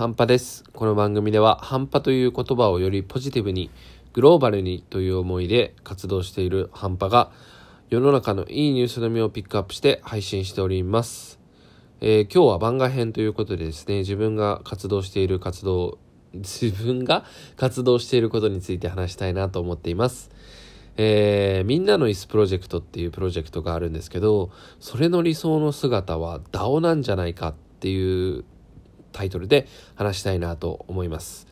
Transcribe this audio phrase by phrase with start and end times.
[0.00, 0.64] 半端です。
[0.72, 3.68] この番組では、半端という言葉をよりポジティブに、
[4.14, 7.30] グローバルにという思いで活動している半端が、
[7.90, 11.38] 世の中のいいニュースのみをピックアップして配信しております。
[12.00, 15.98] えー今日は番外編ということでですね、自分が活動している活動、
[16.32, 17.26] 自分が
[17.58, 20.30] 活動していることについて話したいなと思っています。
[20.96, 28.44] えーみんなの椅子プロジェクトっていうプロジェクトがあるんですけど、それの理想の姿は DAO なんじゃないかっていう
[29.12, 31.46] タイトルで話したいなと思います。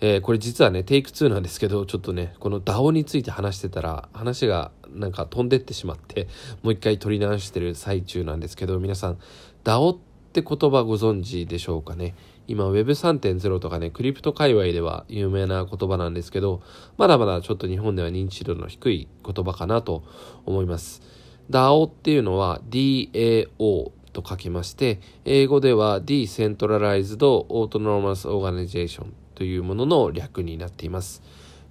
[0.00, 6.26] えーこれ実はね、テイク2なんですけど、ちょっとね、この DAO について話してたら、話がなんか飛んでってしまって、
[6.62, 9.18] もう一回取り直してる最中なんですけど、皆さん、
[9.62, 9.98] DAO っ
[10.32, 12.14] て言葉ご存知でしょうかね？
[12.46, 16.62] 今 Web3.0 とかね、クリプト界隈では有名な言葉なんですけど、
[16.96, 20.02] まだまだちょっと日本では認知度の低い言葉かなと
[20.46, 21.02] 思います。
[21.50, 31.22] DAO っていうのは DAO と書きまして、英語では Decentralized Autonomous Organization というものの略になっています。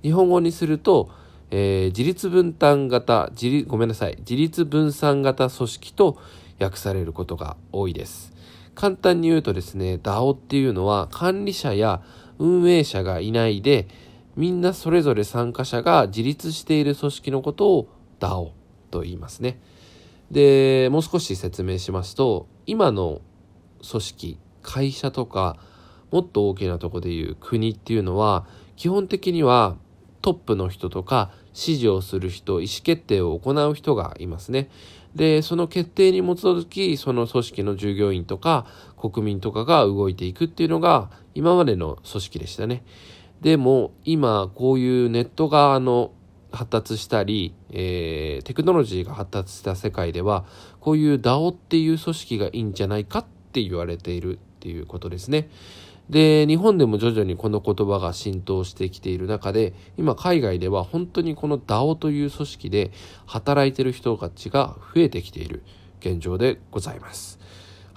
[0.02, 1.10] 日本語にすると、
[1.52, 6.18] えー自立分担型、自立、ごめんなさい、自立分散型組織と
[6.60, 8.34] 訳されることが多いです。
[8.76, 12.02] 簡単に言うとですね、DAO っていうのは管理者や
[12.38, 13.88] 運営者がいないで、
[14.36, 18.52] みんなそれぞれ参加者が自立している組織のことを DAO
[18.90, 19.60] と言いますね。
[20.32, 23.22] で、もう少し説明しますと、今の
[23.90, 25.58] 組織、会社とか、
[26.12, 29.78] もっと大きなとこでいう国っていうのは、基本的には
[30.22, 34.70] トップの人とか指示をする人、意思決定を行う人がいますね。
[35.16, 38.66] で、その決定に基づき、その組織の従業員とか
[38.98, 42.84] 国民とかが動いていくっていうのが今までの組織でしたね。
[43.42, 46.12] でも今こういうネットがあの
[46.52, 50.46] 発達したり、えーテクノロジーが発達した世界では
[50.80, 55.50] こういう DAO っていう組織がいいんじゃないかって言われているっていうことですね。
[56.10, 62.92] で、日本でも徐々にこの言葉が浸透してきている中で、今海外では本当にこの DAO という組織で
[63.28, 65.62] 働いている人たちが増えてきている
[66.00, 67.40] 現状でございます。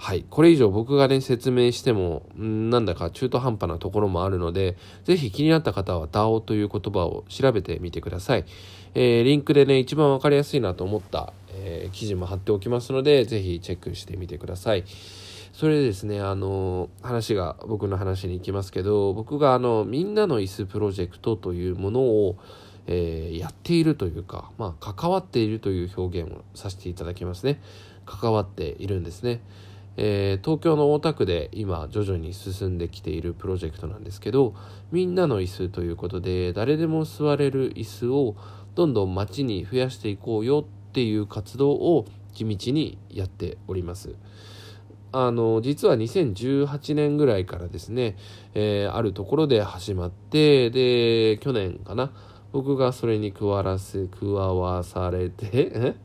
[0.03, 0.25] はい。
[0.29, 4.75] これ以上僕がね、説明しても、んなんだか中途半端なところもあるので、
[5.05, 8.43] ぜひ気になった方は DAO という言葉を調べてみてください。
[8.95, 14.83] えーリンクでね、一番わかりやすいなと思った、えー記事も貼っておきますので、ぜひチェックしてみてください。
[15.53, 22.35] それでですね、あの、話が、僕の話に行きますけど、僕があの、みんなの椅子プロジェクトというものを、
[22.87, 27.61] えーやっているというか、まあ、関わっているという表現をさせていただきますね。
[28.05, 29.39] 関わっているんですね。
[29.97, 34.55] えー東京の大田区で今徐々に進んできているプロジェクトなんですけど
[34.91, 38.35] みんなの椅子ということで誰でも座れる椅子を
[38.75, 44.15] どんどん街に増やしていこうよっていう活動を地道にやっております。
[45.15, 48.17] あの実は2018年ぐらいからですね、
[48.55, 52.11] えーあるところで始まってで去年かな
[52.51, 55.95] 僕がそれに加わらせ加わされて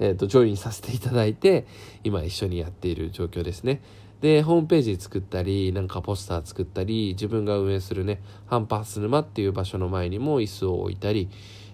[0.00, 1.66] ええーとジョインさせていただいて
[2.02, 3.80] 今一緒にやっている状況ですね。
[4.20, 11.30] でホームページ作ったりなんかポスター作ったり自分が運営するねハンパース沼っていう場所の前にも椅子を置いたり、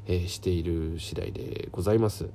[0.07, 2.29] えーしている次第でございます。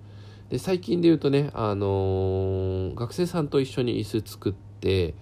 [0.49, 5.13] で最近で言うとね、あのー学生さんと一緒に椅子作って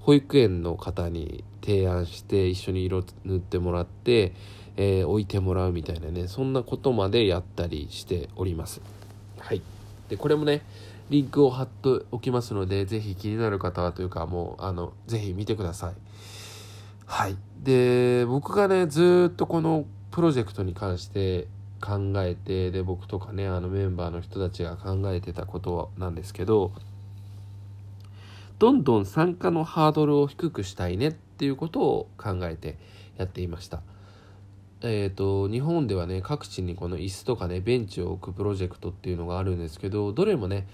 [0.00, 4.32] 保育園の方に提案して一緒に色塗ってもらって、
[4.76, 8.80] えー置いてもらうみたいなねそんなことまでやったりしております。
[9.38, 9.62] はい。
[10.12, 10.60] でこれもね
[11.08, 15.94] リンクを貼っておきますのでぜひ気になる方はというかもうあのぜひ見てください
[17.06, 21.46] はいで僕がねずっとこのプロジェクトに関して
[21.80, 26.72] 考えてで僕とかねあのメンバーの人たちが考えてたことなんですけど
[28.58, 32.76] どんどん参加のハードルを低くしたいねっていうことを考えて
[33.16, 33.80] やっていました。
[34.84, 40.66] えー、と日本ではね各地にこの椅子とかねベンチを置くプロジェクトっていうのがあるんですけどどれもね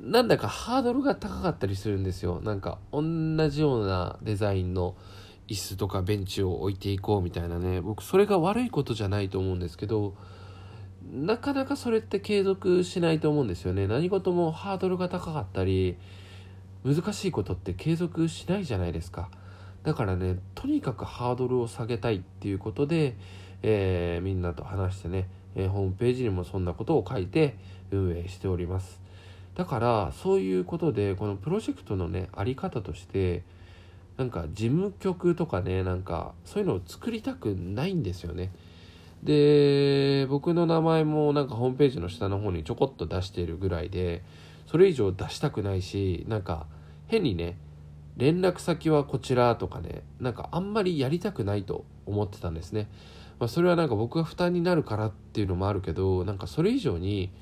[0.00, 2.40] なんだかハードルが高かったりするんですよ。
[2.42, 3.02] なんか同
[3.50, 4.96] じようなデザインの
[5.48, 7.80] 椅子とかベンチを置いていこうみたいなね。
[7.80, 10.14] 僕それが悪いことじゃないと思うんですけど
[11.10, 13.86] なかなかそれって継続しないと思うんですよね。
[13.86, 15.96] 何事もハードルが高かったり
[16.84, 19.30] 難しいことって継続しないじゃないですか。
[19.84, 23.16] だからねとにかくハードルを下げたいっていうことで、
[23.62, 27.56] えーみんなと話してね、えーホームページにもそんなことを書いて
[27.90, 29.00] 運営しております。
[29.54, 33.42] だからそういうことでこのプロジェクトのねあり方として
[34.16, 38.50] なんか事務局とかねなんかそういうのを作りたくないんですよね。
[39.22, 44.22] で僕の名前もなんかホームページの下の方にちょこっと出しているぐらいで
[44.66, 46.66] それ以上出したくないしなんか
[47.06, 47.56] 変にね
[48.16, 52.88] 連絡先はこちらとかねなんかあんまりやりたくないと思ってたんですね、
[53.38, 57.32] まあ、それはなんか僕が負担になるからっていうのもあるけどなんかそれ以上に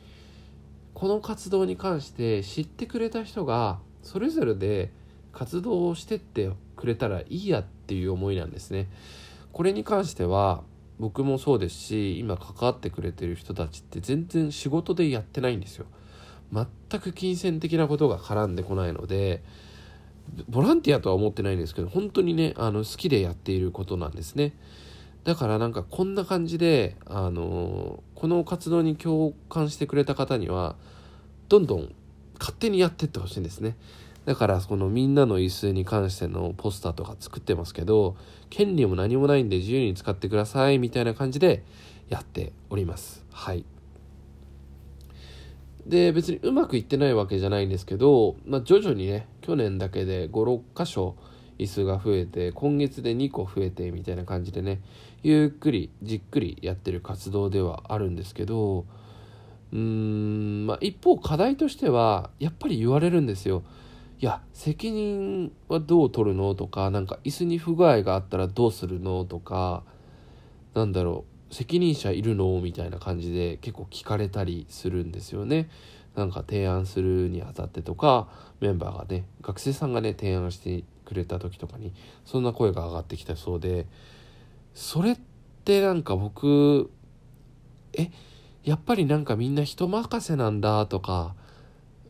[0.94, 4.92] この活動に関して知ってくれた人がそれぞれで
[5.32, 8.88] 活動をしてってくれたらいいやっていう思いなんですね。
[9.52, 10.62] これに関しては
[10.98, 15.86] 僕もそうですし今関わってくれてる人たちって全然仕事でやってないんですよ。
[16.52, 16.66] 全
[17.00, 19.42] く金銭的なことが絡んでこないので
[20.48, 24.54] ボランティアとは思ってないんですけど本当にねあの好きでやっていることなんですね。
[25.24, 30.76] だからなんかこんな感じであのこの活動に共感してくれた方には
[31.48, 31.94] どんどん
[32.38, 33.76] 勝手にやってってほしいんですね。
[34.24, 38.16] だからこのみんなの椅子に関してのポスターとか作ってますけど
[38.50, 41.64] 権利も何もないんで自由に使ってくださいみたいな感じで
[42.08, 43.24] やっております。
[43.32, 43.64] はい。
[45.90, 51.16] で別にうまくいってないわけじゃないんですけど、まあ、徐々にね去年だけで56箇所
[51.58, 54.80] 椅子が増えて今月で2個増えてみたいな感じでね
[55.24, 58.86] ゆっくりじっくりやってる活動ではあるんですけど
[59.72, 63.64] うーんまあ一方課題としてはやっぱり言われるんですよ。
[64.20, 69.82] いや責任はどう取るのとかなんか椅子に不具合があったらどうするのとか
[70.74, 71.29] なんだろう。
[71.50, 72.60] 責任者いるの？
[72.60, 75.68] みたいな感じで結構聞かれたりするんですよね。
[76.14, 78.28] なんか提案するにあたってとか
[78.60, 81.92] メンバーがね学生さんがね提案してくれた時とかに
[82.24, 83.86] そんな声が上がってきたそうで
[84.74, 85.18] それっ
[85.64, 86.90] てなんか僕
[87.92, 88.10] え
[88.64, 91.34] やっぱりなんかみんな人任せなんだとか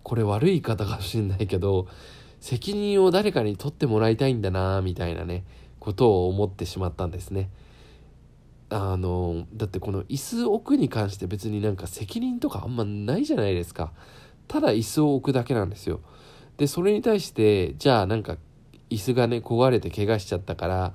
[0.02, 1.86] これ悪い言い方かもしんないけど
[2.40, 5.44] 責任を誰かに取ってもらいたいんだなみたいなね
[5.78, 7.50] ことを思ってしまったんですね。
[8.70, 13.92] あのだってこの椅子置くに関して別になんか責任とかあんまないじゃないですか。
[14.46, 16.00] ただ椅子を置くだけなんですよ。
[16.56, 18.36] でそれに対してじゃあなんか
[18.88, 20.94] 椅子がね壊れて怪我しちゃったから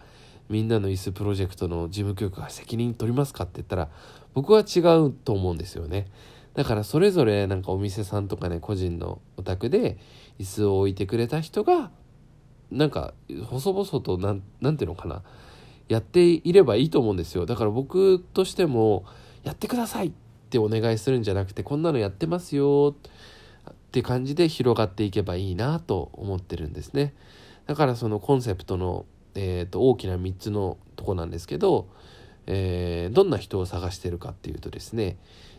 [0.49, 3.89] みんなの椅子プロジェクトの事務局が責任取りますかって言ったら
[4.33, 6.07] 僕は違うと思うんですよね。
[6.53, 9.97] だからそれぞれなんかお店さんとかね個人のお宅で
[10.39, 11.91] 椅子を置いてくれた人が
[12.71, 13.13] なんか
[13.49, 15.23] 細々となんなんていうのかな。
[15.87, 17.45] やっていればいいと思うんですよ。
[17.45, 19.05] だから僕としても
[19.43, 20.11] やってくださいっ
[20.49, 22.95] てお願いするんじゃなくてこんなのやってますよ
[23.69, 27.13] って感じで広がっていけばいいなと思ってるんですね。
[27.67, 29.05] だからそのコンセプトの、
[29.35, 31.87] えー、と大きな3つのとこなんですけど、
[32.47, 35.17] えー、どんな人を探してるかっていうとですね、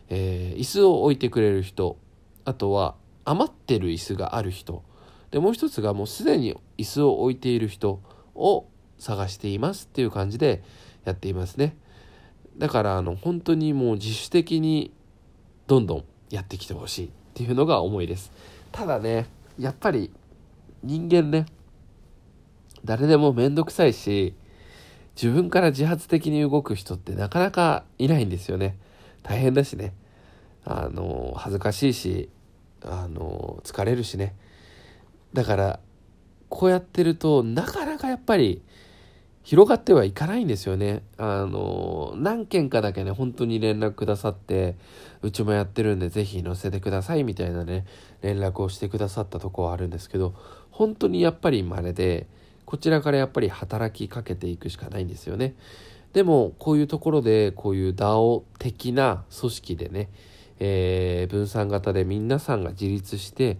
[0.09, 1.97] えー、椅子を置いてくれる人
[2.45, 2.95] あとは
[3.25, 4.83] 余ってる椅子がある人。
[5.31, 8.01] でもう一つがもうすでに椅子を置いている人
[8.33, 8.65] を
[8.99, 10.63] 探していますっていう感じで
[11.05, 11.75] やっていますね。
[12.57, 14.91] だからあの本当にもう自主的に
[15.67, 18.31] どんどんやってきてほしいっていうのが思いです。
[18.71, 19.27] ただね
[19.59, 20.11] やっぱり
[20.83, 21.45] 人間ね
[22.85, 24.35] 誰でも面倒くさいし
[25.15, 28.77] 自分から自発的に動く人ってなかなかいないんですよね。
[29.23, 29.93] 大変だしね。
[30.63, 32.29] あの恥ずかしいし
[32.83, 34.35] あの疲れるしね。
[35.33, 35.79] だから
[36.49, 38.61] こうやってるとなかなかやっぱり
[39.47, 41.03] 広がってはいかないんですよね。
[41.15, 44.75] あの、何件かだけね、本当に連絡くださって、
[45.21, 47.85] うちもやってるんでぜひ載せてくださいみたいなね、
[48.21, 50.33] 連絡をしてくださったとこはあるんですけど、
[50.69, 52.27] 本当にやっぱり稀で、
[52.65, 55.55] こちらからやっぱり働きかけていくしかないんですよね。
[56.11, 60.09] でも、こういうところで、こういう DAO 的な組織でね、
[60.59, 63.59] えー、分散型で皆さんが自立して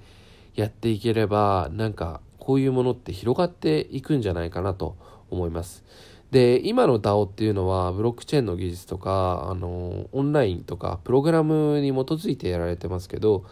[0.54, 4.98] やっていければ、なんか、こういうものって広がっていくんじゃないかなと
[5.30, 5.84] 思います。
[6.32, 13.46] で今の DAO っていうのはブロックチェーンの技術とかあのオンラインとかプログラムに基づいてやられてますけど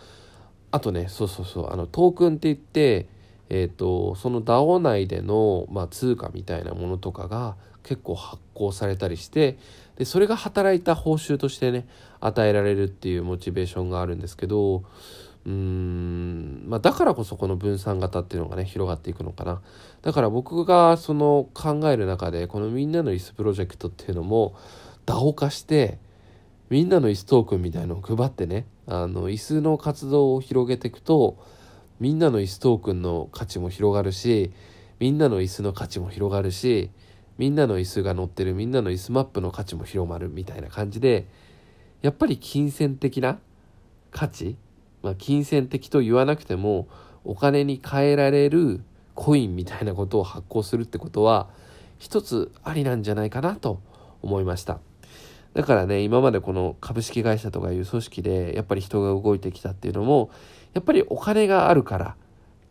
[0.71, 3.07] あとねそうそうそうあのトークンって言って、
[3.49, 9.57] えーと、その DAO 内での、まあ、通貨みたいなものとかが結構発行されたりして
[9.95, 11.87] でそれが働いた報酬としてね
[12.19, 14.83] 与えられるっていうモチベーションがあるんですけど
[15.45, 19.61] うーん、まあ、だからこそこの分散型っていうのがね広がっていくのかな。
[20.01, 24.55] だから僕がその考える中でこのみんなの椅子プロジェクトっていうのも
[25.05, 25.99] DAO 化して
[26.69, 31.37] みんなの椅子トークンみたいのを配ってねあの椅子の活動を広げていくと
[31.99, 34.51] みんなの椅子トークンの価値も広がるし
[34.99, 36.89] みんなの椅子の価値も広がるし
[37.37, 41.27] みんなの椅子が乗ってるみんなの椅子マップの価値も広まるみたいな感じで
[42.01, 43.39] やっぱり金銭的な
[44.11, 44.55] 価値
[45.05, 46.87] まあ、金銭的と言わなくても
[47.23, 48.81] お金に換えられる
[49.13, 51.47] コインみたいなことを発行するってことは
[51.99, 53.79] 一つありなんじゃないかなと
[54.23, 54.79] 思いました。
[55.53, 60.31] だからね今までこの株式会社とかいう組織でやっぱり人が動いてきたっていうのも
[60.73, 62.15] やっぱりお金があるから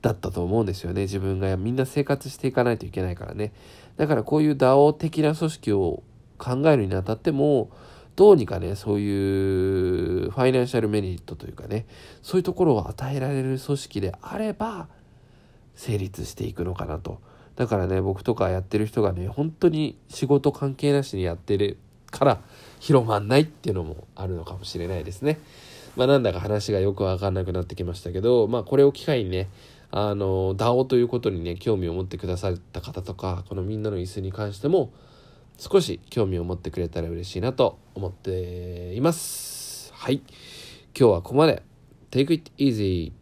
[0.02, 1.02] だったと思うんですよね。
[1.02, 3.52] 自分がみんな生活していかないといけないからね。
[3.96, 6.02] だからこういう DAO 的な組織を
[6.36, 7.70] 考えるにあたっても
[8.16, 11.86] どうにかねそういうファイナンシャルメリットというかね
[12.22, 14.88] そういうところを与えられる組織であれば
[15.74, 17.20] 成立していくのかなと
[17.56, 21.78] だからね僕とかやってる人がね本当に仕事関係なしにやってる
[22.10, 22.40] から
[22.78, 25.38] 広まんないっていうのもあるのかもしれないですね。
[25.96, 29.48] まあなんだか話がよくわかんなくなってきましたけど、まあこれを機会にね、
[29.90, 34.92] あの、DAO ということにね、興味を持ってくださった方とか、このみんなの椅子に関しても、
[35.58, 39.92] 少し興味を持ってくれたら嬉しいなと思っています。
[39.94, 40.22] はい。
[40.98, 41.62] 今日はここまで。
[42.10, 43.12] Take it easy.